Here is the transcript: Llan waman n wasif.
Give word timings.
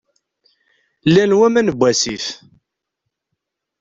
Llan 1.09 1.31
waman 1.39 1.67
n 1.71 1.75
wasif. 1.79 2.25